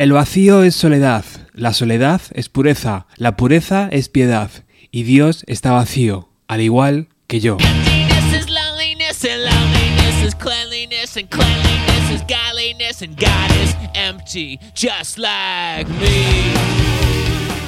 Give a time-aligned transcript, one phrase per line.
[0.00, 4.50] El vacío es soledad, la soledad es pureza, la pureza es piedad,
[4.90, 7.58] y Dios está vacío, al igual que yo.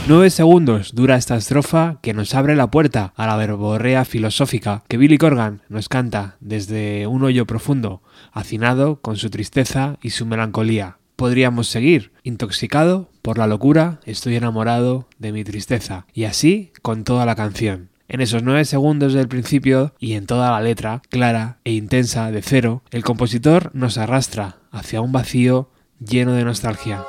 [0.08, 4.96] Nueve segundos dura esta estrofa que nos abre la puerta a la verborrea filosófica que
[4.96, 8.00] Billy Corgan nos canta desde un hoyo profundo,
[8.32, 10.96] hacinado con su tristeza y su melancolía.
[11.22, 17.24] Podríamos seguir, intoxicado por la locura, estoy enamorado de mi tristeza, y así con toda
[17.26, 17.90] la canción.
[18.08, 22.42] En esos nueve segundos del principio y en toda la letra, clara e intensa de
[22.42, 27.04] cero, el compositor nos arrastra hacia un vacío lleno de nostalgia.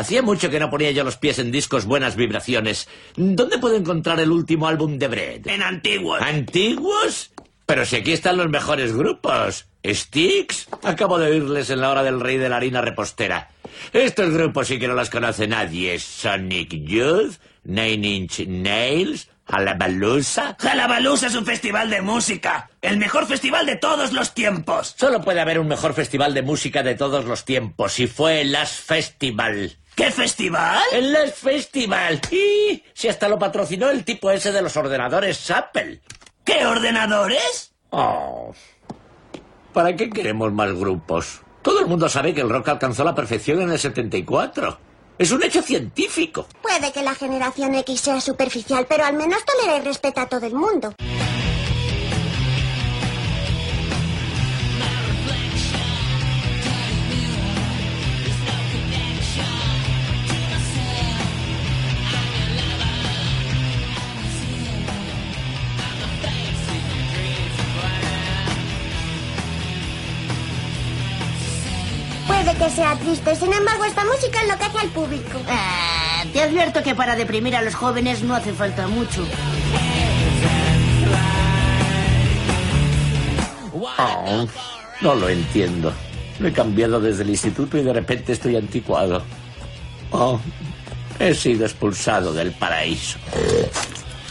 [0.00, 2.88] Hacía mucho que no ponía yo los pies en discos buenas vibraciones.
[3.16, 5.46] ¿Dónde puedo encontrar el último álbum de Bread?
[5.46, 6.22] En Antiguos.
[6.22, 7.32] ¿Antiguos?
[7.66, 9.66] Pero si aquí están los mejores grupos.
[9.84, 10.68] ¿Sticks?
[10.84, 13.50] Acabo de oírles en la hora del rey de la harina repostera.
[13.92, 15.98] Estos grupos sí que no los conoce nadie.
[15.98, 17.34] Sonic Youth,
[17.64, 20.56] Nine Inch Nails, ¿Jalabalusa?
[20.60, 22.70] Jalabalusa es un festival de música.
[22.80, 24.94] El mejor festival de todos los tiempos.
[24.96, 27.98] Solo puede haber un mejor festival de música de todos los tiempos.
[27.98, 29.76] Y fue el Last Festival.
[29.96, 30.80] ¿Qué festival?
[30.92, 32.20] El Last Festival.
[32.30, 36.00] Y si hasta lo patrocinó el tipo ese de los ordenadores Apple.
[36.44, 37.72] ¿Qué ordenadores?
[37.90, 38.54] Oh.
[39.72, 41.40] ¿Para qué queremos más grupos?
[41.62, 44.78] Todo el mundo sabe que el rock alcanzó la perfección en el 74.
[45.20, 46.46] Es un hecho científico.
[46.62, 50.46] Puede que la generación X sea superficial, pero al menos tolera y respeta a todo
[50.46, 50.94] el mundo.
[72.80, 75.38] Sea triste, sin embargo, esta música es lo que hace al público.
[75.46, 79.22] Ah, te advierto que para deprimir a los jóvenes no hace falta mucho.
[83.98, 84.46] Oh,
[85.02, 85.92] no lo entiendo.
[86.38, 89.22] Me he cambiado desde el instituto y de repente estoy anticuado.
[90.10, 90.40] Oh,
[91.18, 93.18] he sido expulsado del paraíso.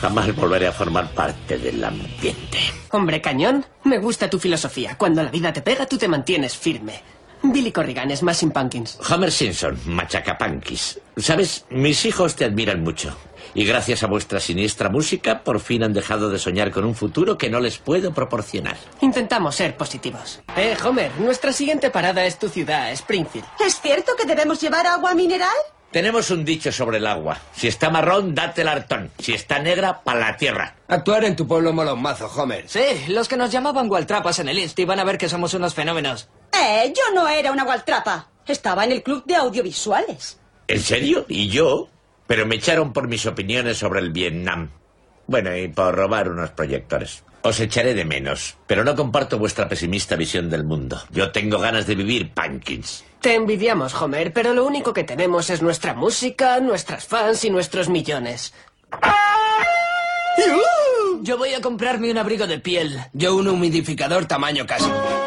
[0.02, 2.58] Jamás volveré a formar parte del ambiente.
[2.90, 4.98] Hombre cañón, me gusta tu filosofía.
[4.98, 7.19] Cuando la vida te pega, tú te mantienes firme.
[7.42, 9.00] Billy Corrigan es más Pumpkins.
[9.10, 11.00] Homer Simpson, machacapankis.
[11.18, 13.16] Sabes, mis hijos te admiran mucho.
[13.54, 17.38] Y gracias a vuestra siniestra música, por fin han dejado de soñar con un futuro
[17.38, 18.78] que no les puedo proporcionar.
[19.02, 20.42] Intentamos ser positivos.
[20.56, 23.48] Eh, Homer, nuestra siguiente parada es tu ciudad, Springfield.
[23.66, 25.50] ¿Es cierto que debemos llevar agua mineral?
[25.92, 27.38] Tenemos un dicho sobre el agua.
[27.52, 29.10] Si está marrón, date el hartón.
[29.18, 30.76] Si está negra, para la tierra.
[30.88, 32.66] Actuar en tu pueblo mola un mazo, Homer.
[32.68, 35.74] Sí, los que nos llamaban Waltrapas en el Inst van a ver que somos unos
[35.74, 36.30] fenómenos.
[36.54, 38.28] Eh, yo no era una Waltrapa.
[38.46, 40.40] Estaba en el club de audiovisuales.
[40.68, 41.26] ¿En serio?
[41.28, 41.90] ¿Y yo?
[42.28, 44.70] Pero me echaron por mis opiniones sobre el Vietnam.
[45.26, 47.24] Bueno, y por robar unos proyectores.
[47.42, 51.02] Os echaré de menos, pero no comparto vuestra pesimista visión del mundo.
[51.12, 53.06] Yo tengo ganas de vivir, Pankins.
[53.22, 57.90] Te envidiamos, Homer, pero lo único que tenemos es nuestra música, nuestras fans y nuestros
[57.90, 58.54] millones.
[61.22, 63.00] Yo voy a comprarme un abrigo de piel.
[63.14, 65.19] Yo un humidificador tamaño casa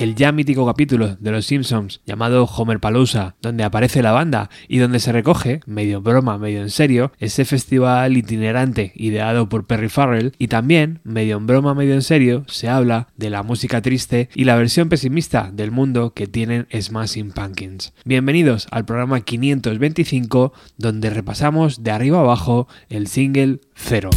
[0.00, 4.78] el ya mítico capítulo de Los Simpsons llamado Homer Palooza, donde aparece la banda y
[4.78, 10.32] donde se recoge, medio broma, medio en serio, ese festival itinerante ideado por Perry Farrell
[10.38, 14.44] y también, medio en broma, medio en serio, se habla de la música triste y
[14.44, 17.92] la versión pesimista del mundo que tienen Smashing Pumpkins.
[18.06, 24.08] Bienvenidos al programa 525 donde repasamos de arriba abajo el single Cero.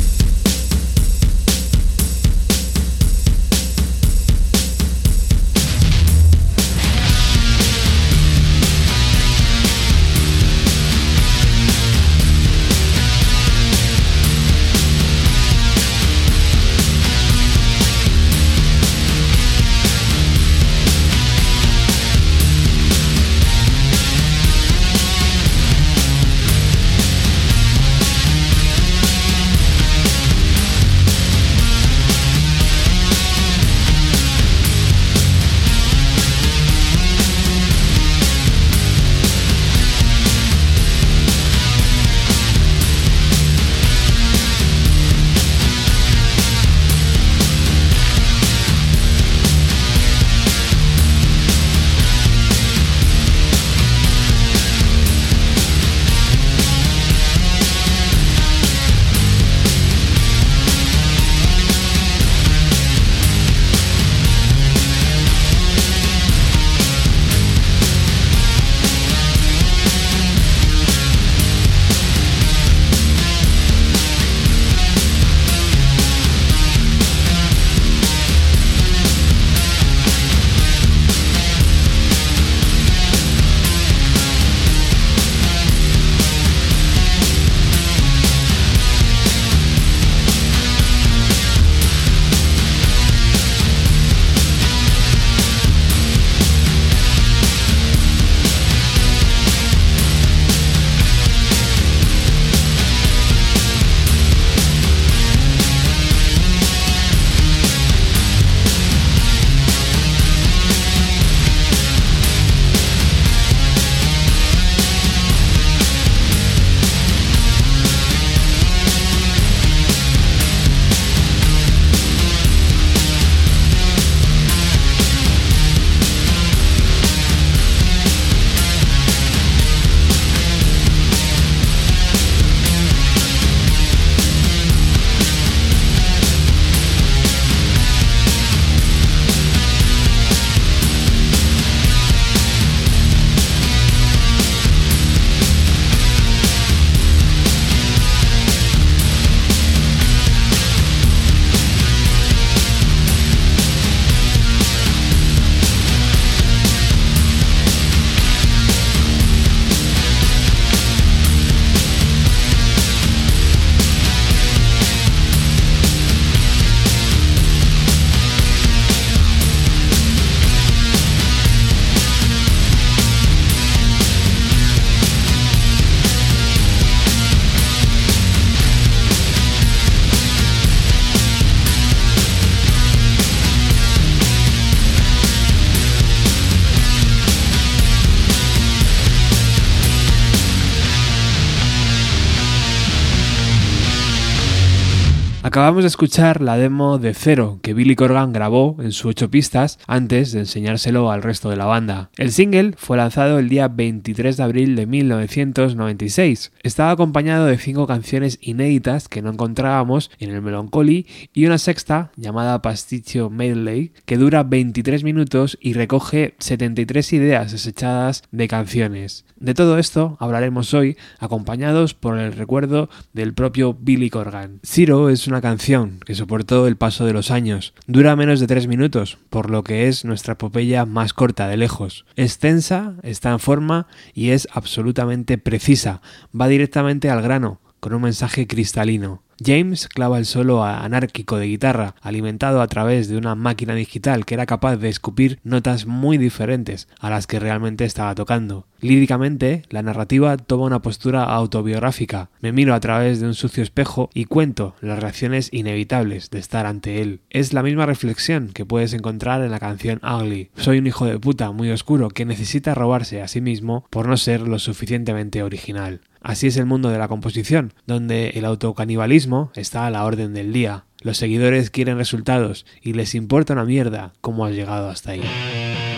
[195.54, 199.78] Acabamos de escuchar la demo de Cero que Billy Corgan grabó en su 8 pistas
[199.86, 202.10] antes de enseñárselo al resto de la banda.
[202.18, 206.54] El single fue lanzado el día 23 de abril de 1996.
[206.64, 211.06] Estaba acompañado de cinco canciones inéditas que no encontrábamos en el Melancholy
[211.36, 218.24] y una sexta llamada Pasticcio Medley que dura 23 minutos y recoge 73 ideas desechadas
[218.32, 219.24] de canciones.
[219.36, 224.60] De todo esto hablaremos hoy acompañados por el recuerdo del propio Billy Corgan.
[224.64, 227.74] Zero es una canción que soportó el paso de los años.
[227.86, 232.06] Dura menos de tres minutos, por lo que es nuestra epopeya más corta de lejos.
[232.16, 236.02] Es tensa, está en forma y es absolutamente precisa.
[236.34, 239.24] Va directamente al grano, con un mensaje cristalino.
[239.44, 244.36] James clava el solo anárquico de guitarra, alimentado a través de una máquina digital que
[244.36, 248.68] era capaz de escupir notas muy diferentes a las que realmente estaba tocando.
[248.80, 252.30] Líricamente, la narrativa toma una postura autobiográfica.
[252.40, 256.66] Me miro a través de un sucio espejo y cuento las reacciones inevitables de estar
[256.66, 257.20] ante él.
[257.30, 260.52] Es la misma reflexión que puedes encontrar en la canción Ugly.
[260.56, 264.16] Soy un hijo de puta muy oscuro que necesita robarse a sí mismo por no
[264.16, 266.00] ser lo suficientemente original.
[266.24, 270.54] Así es el mundo de la composición, donde el autocanibalismo está a la orden del
[270.54, 270.86] día.
[271.02, 275.93] Los seguidores quieren resultados y les importa una mierda cómo has llegado hasta ahí.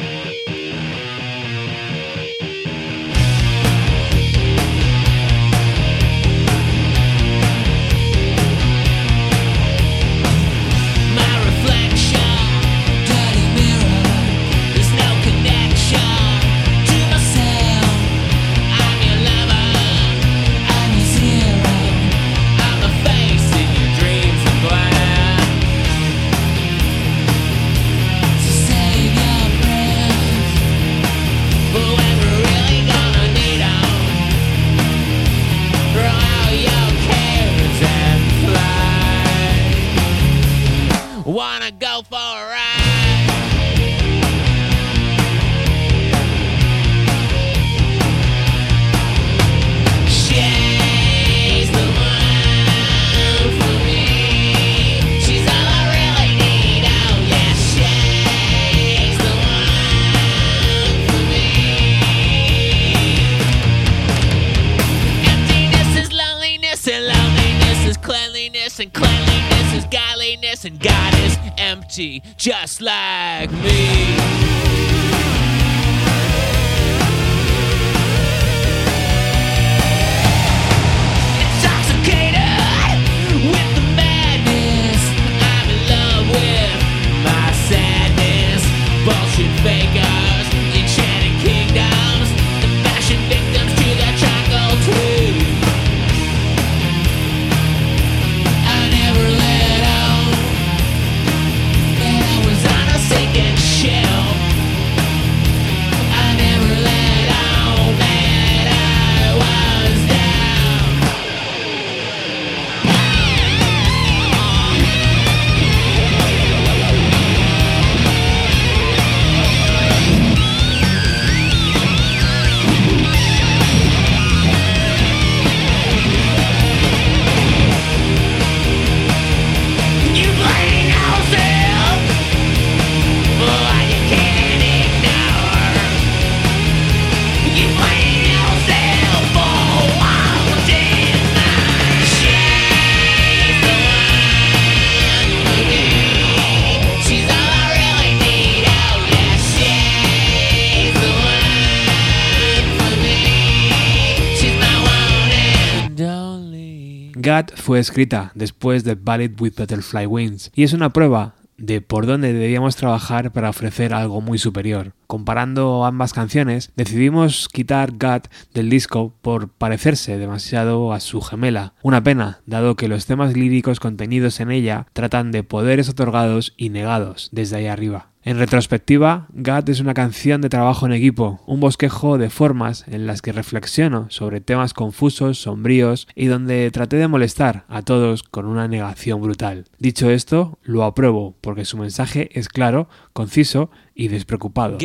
[157.66, 162.32] Fue escrita después de Ballet with Butterfly Wings y es una prueba de por dónde
[162.32, 164.94] debíamos trabajar para ofrecer algo muy superior.
[165.08, 171.74] Comparando ambas canciones, decidimos quitar Gut del disco por parecerse demasiado a su gemela.
[171.82, 176.70] Una pena, dado que los temas líricos contenidos en ella tratan de poderes otorgados y
[176.70, 178.12] negados desde ahí arriba.
[178.28, 183.06] En retrospectiva, GAT es una canción de trabajo en equipo, un bosquejo de formas en
[183.06, 188.48] las que reflexiono sobre temas confusos, sombríos y donde traté de molestar a todos con
[188.48, 189.66] una negación brutal.
[189.78, 194.80] Dicho esto, lo apruebo porque su mensaje es claro, conciso y despreocupado.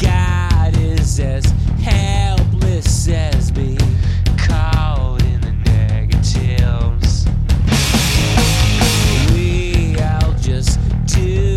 [0.00, 3.43] God is as helpless as
[11.14, 11.53] to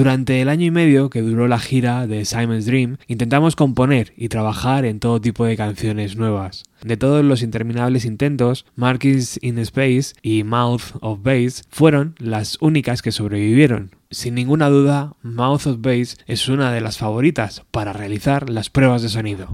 [0.00, 4.30] Durante el año y medio que duró la gira de Simon's Dream, intentamos componer y
[4.30, 6.64] trabajar en todo tipo de canciones nuevas.
[6.82, 13.02] De todos los interminables intentos, Markings in Space y Mouth of Bass fueron las únicas
[13.02, 13.90] que sobrevivieron.
[14.10, 19.02] Sin ninguna duda, Mouth of Bass es una de las favoritas para realizar las pruebas
[19.02, 19.50] de sonido.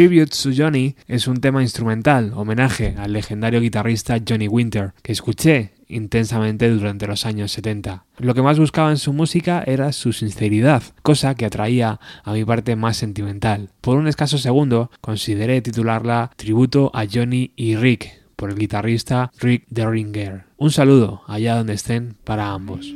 [0.00, 5.74] Tribute to Johnny es un tema instrumental, homenaje al legendario guitarrista Johnny Winter, que escuché
[5.88, 8.06] intensamente durante los años 70.
[8.16, 12.46] Lo que más buscaba en su música era su sinceridad, cosa que atraía a mi
[12.46, 13.68] parte más sentimental.
[13.82, 19.66] Por un escaso segundo consideré titularla Tributo a Johnny y Rick, por el guitarrista Rick
[19.68, 20.44] Derringer.
[20.56, 22.90] Un saludo allá donde estén para ambos.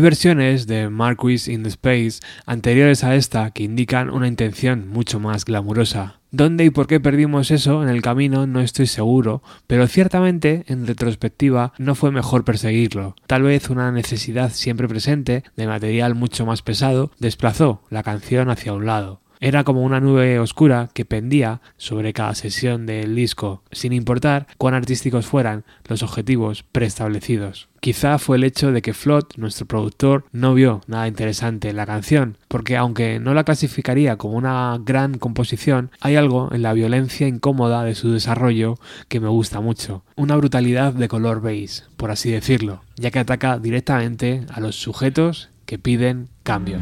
[0.00, 5.20] Hay versiones de Marquis in the Space anteriores a esta que indican una intención mucho
[5.20, 6.20] más glamurosa.
[6.30, 8.46] ¿Dónde y por qué perdimos eso en el camino?
[8.46, 13.14] No estoy seguro, pero ciertamente, en retrospectiva, no fue mejor perseguirlo.
[13.26, 18.72] Tal vez una necesidad siempre presente de material mucho más pesado desplazó la canción hacia
[18.72, 19.20] un lado.
[19.42, 24.74] Era como una nube oscura que pendía sobre cada sesión del disco, sin importar cuán
[24.74, 27.70] artísticos fueran los objetivos preestablecidos.
[27.80, 31.86] Quizá fue el hecho de que Flot, nuestro productor, no vio nada interesante en la
[31.86, 37.26] canción, porque aunque no la clasificaría como una gran composición, hay algo en la violencia
[37.26, 40.04] incómoda de su desarrollo que me gusta mucho.
[40.16, 45.48] Una brutalidad de color beige, por así decirlo, ya que ataca directamente a los sujetos
[45.64, 46.78] que piden cambio.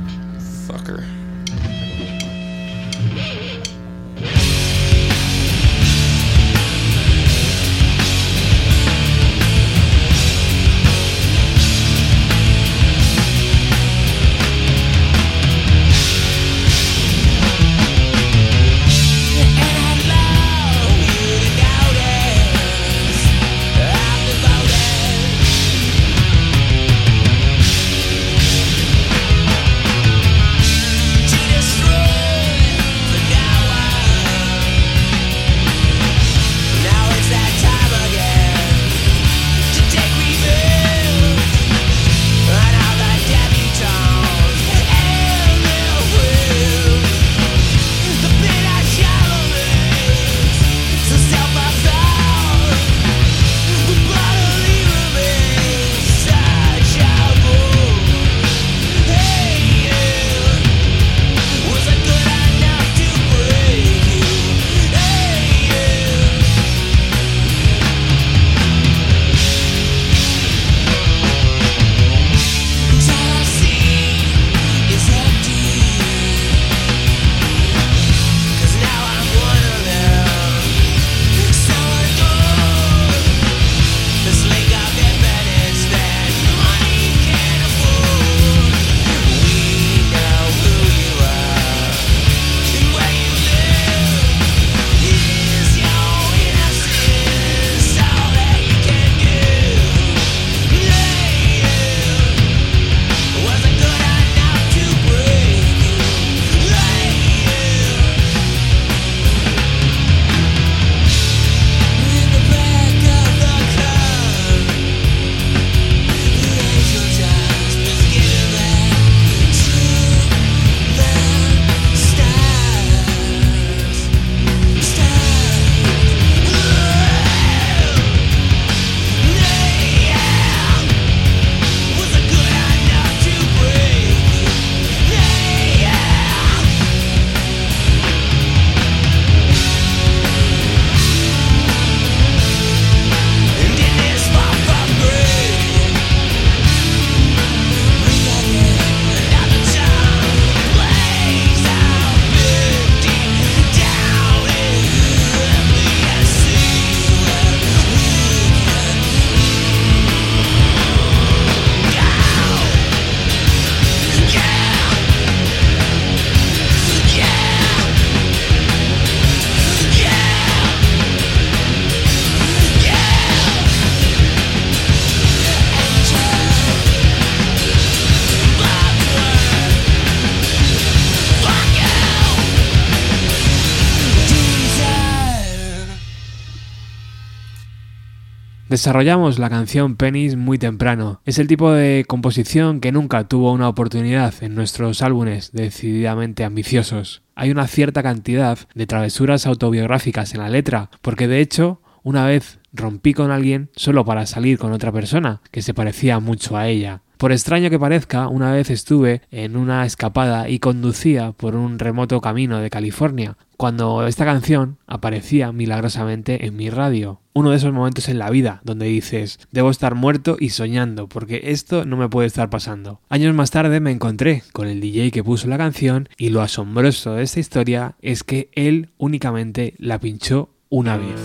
[188.79, 191.21] Desarrollamos la canción Penis muy temprano.
[191.25, 197.25] Es el tipo de composición que nunca tuvo una oportunidad en nuestros álbumes decididamente ambiciosos.
[197.35, 202.61] Hay una cierta cantidad de travesuras autobiográficas en la letra, porque de hecho, una vez
[202.73, 207.03] rompí con alguien solo para salir con otra persona que se parecía mucho a ella.
[207.19, 212.21] Por extraño que parezca, una vez estuve en una escapada y conducía por un remoto
[212.21, 217.21] camino de California, cuando esta canción aparecía milagrosamente en mi radio.
[217.35, 221.41] Uno de esos momentos en la vida donde dices, debo estar muerto y soñando, porque
[221.47, 223.01] esto no me puede estar pasando.
[223.09, 227.15] Años más tarde me encontré con el DJ que puso la canción y lo asombroso
[227.15, 231.19] de esta historia es que él únicamente la pinchó una vez.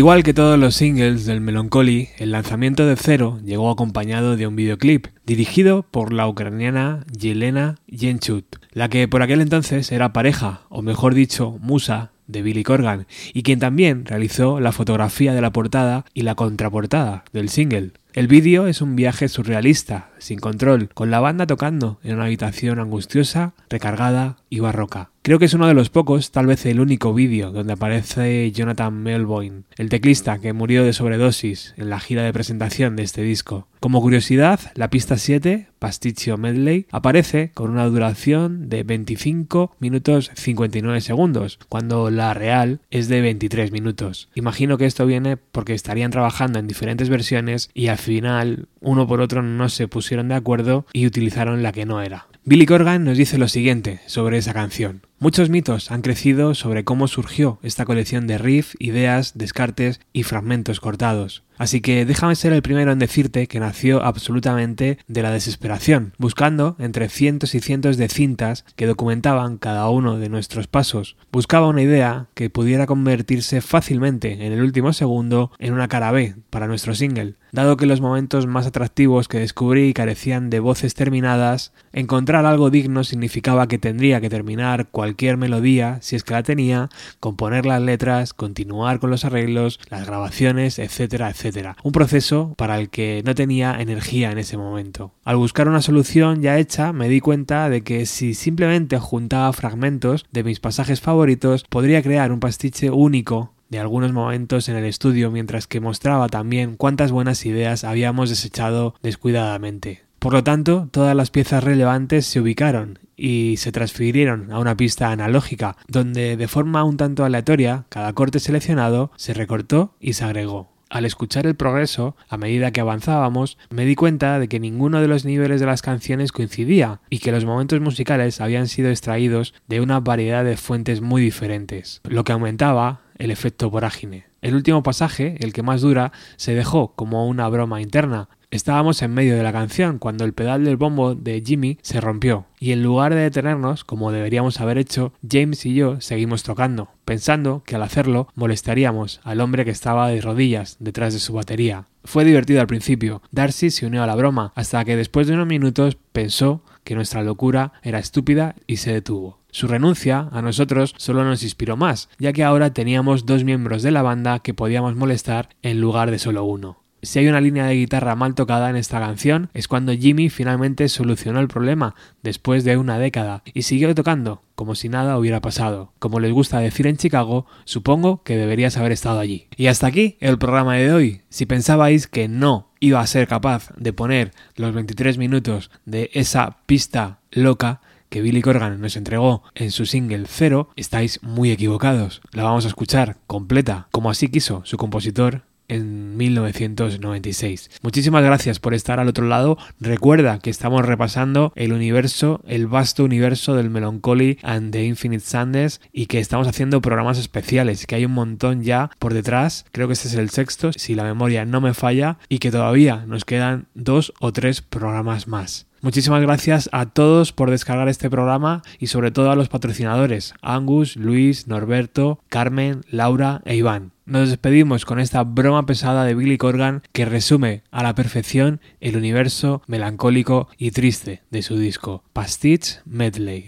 [0.00, 4.56] Igual que todos los singles del Melancholy, el lanzamiento de Zero llegó acompañado de un
[4.56, 10.80] videoclip dirigido por la ucraniana Yelena Yenchut, la que por aquel entonces era pareja, o
[10.80, 16.06] mejor dicho, musa de Billy Corgan, y quien también realizó la fotografía de la portada
[16.14, 17.90] y la contraportada del single.
[18.14, 22.78] El vídeo es un viaje surrealista, sin control, con la banda tocando en una habitación
[22.78, 25.10] angustiosa, recargada y barroca.
[25.22, 29.02] Creo que es uno de los pocos, tal vez el único vídeo donde aparece Jonathan
[29.02, 33.68] Melvoin, el teclista que murió de sobredosis en la gira de presentación de este disco.
[33.80, 41.00] Como curiosidad, la pista 7, Pasticcio Medley, aparece con una duración de 25 minutos 59
[41.02, 44.30] segundos, cuando la real es de 23 minutos.
[44.34, 49.20] Imagino que esto viene porque estarían trabajando en diferentes versiones y al final uno por
[49.20, 52.26] otro no se pusieron de acuerdo y utilizaron la que no era.
[52.44, 55.02] Billy Corgan nos dice lo siguiente sobre esa canción.
[55.22, 60.80] Muchos mitos han crecido sobre cómo surgió esta colección de riffs, ideas, descartes y fragmentos
[60.80, 61.42] cortados.
[61.58, 66.74] Así que déjame ser el primero en decirte que nació absolutamente de la desesperación, buscando
[66.78, 71.18] entre cientos y cientos de cintas que documentaban cada uno de nuestros pasos.
[71.30, 76.34] Buscaba una idea que pudiera convertirse fácilmente en el último segundo en una cara B
[76.48, 77.34] para nuestro single.
[77.52, 83.04] Dado que los momentos más atractivos que descubrí carecían de voces terminadas, encontrar algo digno
[83.04, 86.88] significaba que tendría que terminar cualquier melodía, si es que la tenía,
[87.20, 91.76] componer las letras, continuar con los arreglos, las grabaciones, etcétera, etcétera.
[91.82, 95.12] Un proceso para el que no tenía energía en ese momento.
[95.24, 100.26] Al buscar una solución ya hecha, me di cuenta de que si simplemente juntaba fragmentos
[100.32, 105.30] de mis pasajes favoritos, podría crear un pastiche único de algunos momentos en el estudio
[105.30, 110.02] mientras que mostraba también cuántas buenas ideas habíamos desechado descuidadamente.
[110.18, 115.12] Por lo tanto, todas las piezas relevantes se ubicaron y se transfirieron a una pista
[115.12, 120.70] analógica, donde de forma un tanto aleatoria cada corte seleccionado se recortó y se agregó.
[120.88, 125.06] Al escuchar el progreso, a medida que avanzábamos, me di cuenta de que ninguno de
[125.06, 129.82] los niveles de las canciones coincidía y que los momentos musicales habían sido extraídos de
[129.82, 134.24] una variedad de fuentes muy diferentes, lo que aumentaba el efecto vorágine.
[134.40, 139.14] El último pasaje, el que más dura, se dejó como una broma interna, Estábamos en
[139.14, 142.82] medio de la canción cuando el pedal del bombo de Jimmy se rompió y en
[142.82, 147.84] lugar de detenernos, como deberíamos haber hecho, James y yo seguimos tocando, pensando que al
[147.84, 151.86] hacerlo molestaríamos al hombre que estaba de rodillas detrás de su batería.
[152.02, 155.46] Fue divertido al principio, Darcy se unió a la broma, hasta que después de unos
[155.46, 159.38] minutos pensó que nuestra locura era estúpida y se detuvo.
[159.52, 163.92] Su renuncia a nosotros solo nos inspiró más, ya que ahora teníamos dos miembros de
[163.92, 166.79] la banda que podíamos molestar en lugar de solo uno.
[167.02, 170.88] Si hay una línea de guitarra mal tocada en esta canción, es cuando Jimmy finalmente
[170.90, 175.94] solucionó el problema después de una década y siguió tocando como si nada hubiera pasado.
[175.98, 179.46] Como les gusta decir en Chicago, supongo que deberías haber estado allí.
[179.56, 181.22] Y hasta aquí el programa de hoy.
[181.30, 186.58] Si pensabais que no iba a ser capaz de poner los 23 minutos de esa
[186.66, 192.20] pista loca, que Billy Corgan nos entregó en su single Cero, estáis muy equivocados.
[192.32, 197.70] La vamos a escuchar completa, como así quiso su compositor en 1996.
[197.82, 199.56] Muchísimas gracias por estar al otro lado.
[199.78, 205.80] Recuerda que estamos repasando el universo, el vasto universo del Melancholy and the Infinite Sandes
[205.92, 209.64] y que estamos haciendo programas especiales, que hay un montón ya por detrás.
[209.72, 213.04] Creo que este es el sexto, si la memoria no me falla, y que todavía
[213.06, 215.66] nos quedan dos o tres programas más.
[215.82, 220.96] Muchísimas gracias a todos por descargar este programa y sobre todo a los patrocinadores, Angus,
[220.96, 223.92] Luis, Norberto, Carmen, Laura e Iván.
[224.10, 228.96] Nos despedimos con esta broma pesada de Billy Corgan que resume a la perfección el
[228.96, 233.46] universo melancólico y triste de su disco, Pastich Medley.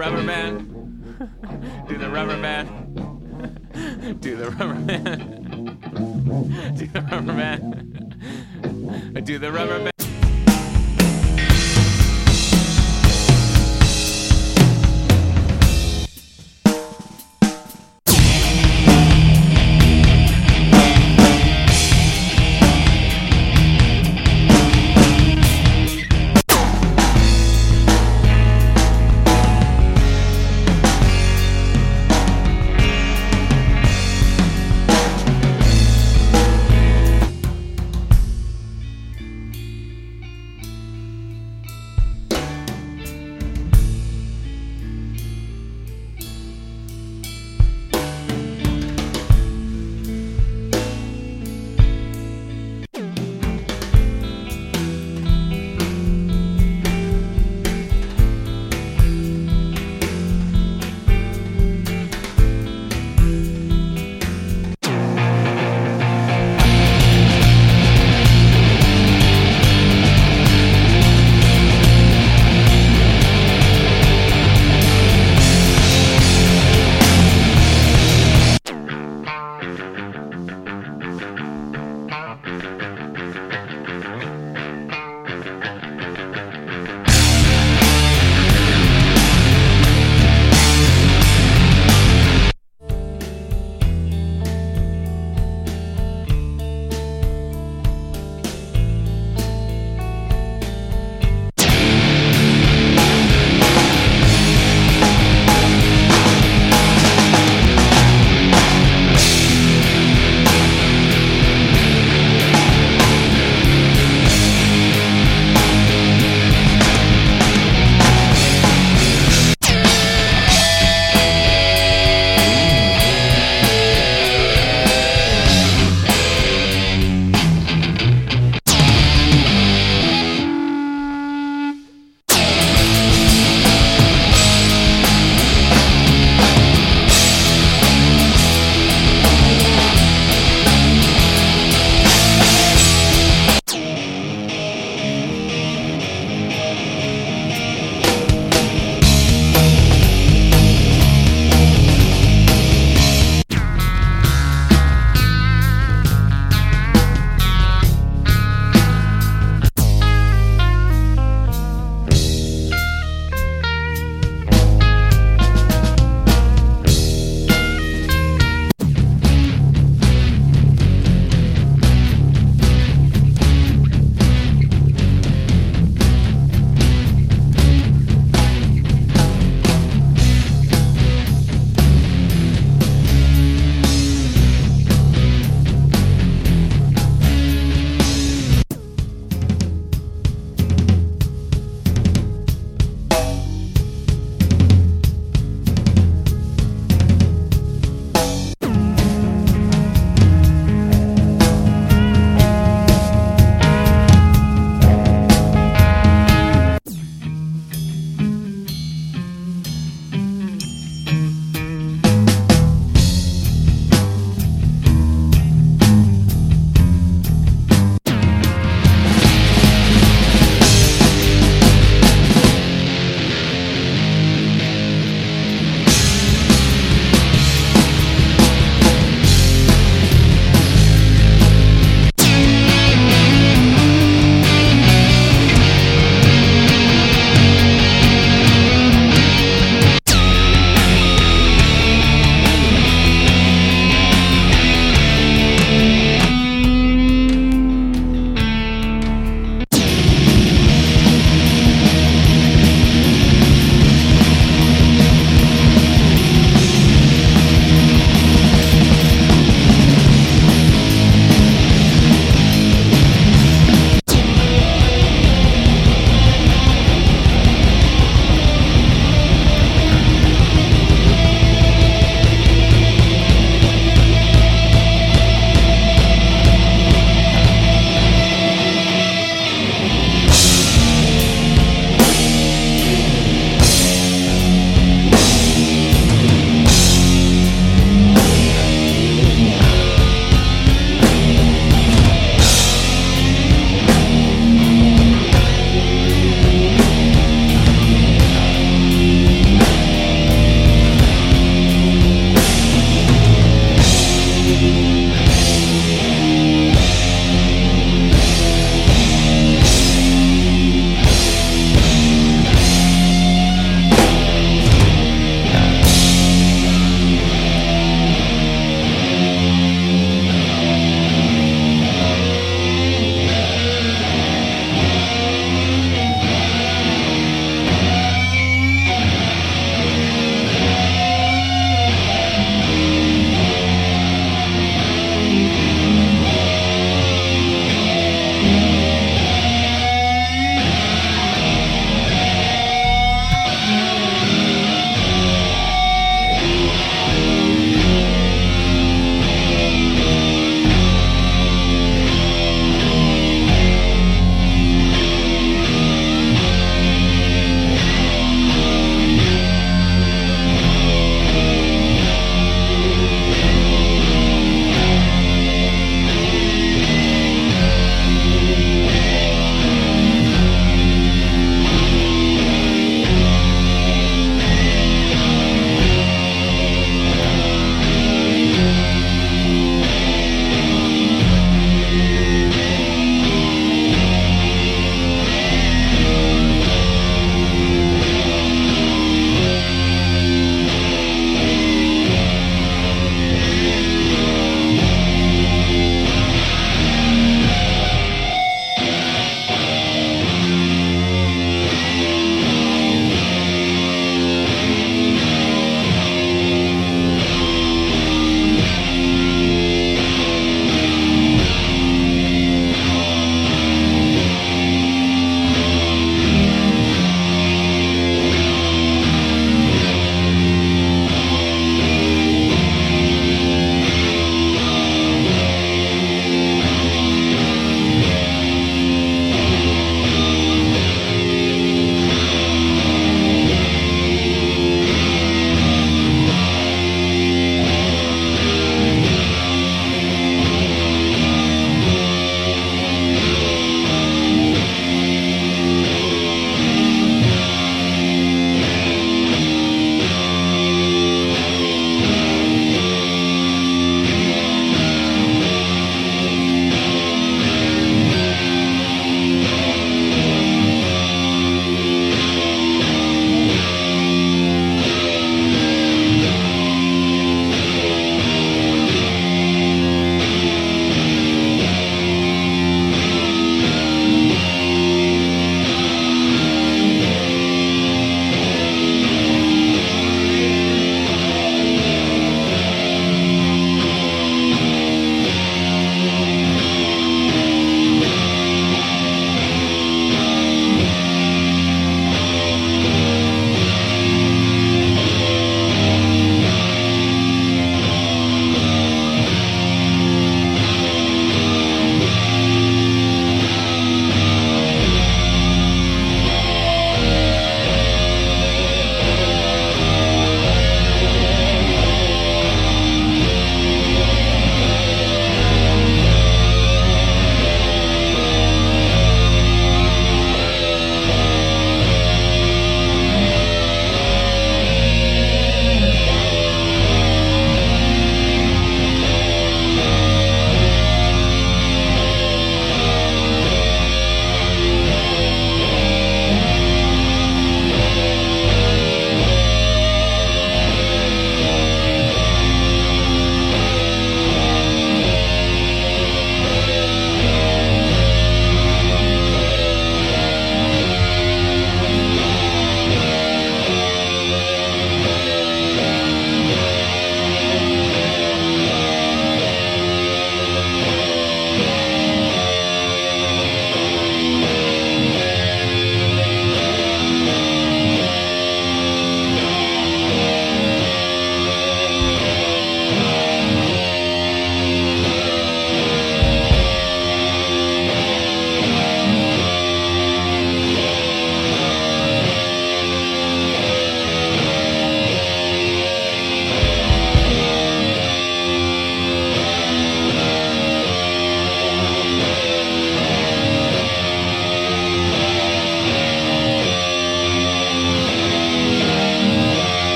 [0.00, 0.66] Rubber band.
[1.86, 2.68] Do the rubber band.
[4.22, 5.78] Do the rubber band.
[6.78, 8.16] Do the rubber band.
[9.26, 9.99] Do the rubber band.